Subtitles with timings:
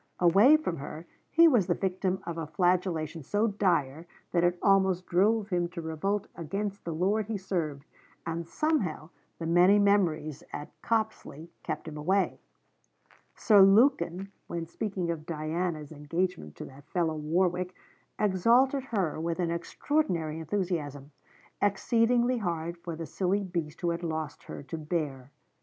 [0.17, 5.05] Away from her, he was the victim of a flagellation so dire that it almost
[5.05, 7.85] drove him to revolt against the lord he served,
[8.25, 12.39] and somehow the many memories at Copsley kept him away.
[13.35, 17.75] Sir Lukin, when speaking of Diana's 'engagement to that fellow Warwick,'
[18.17, 21.11] exalted her with an extraordinary enthusiasm,
[21.61, 25.29] exceedingly hard for the silly beast who had lost her to bear.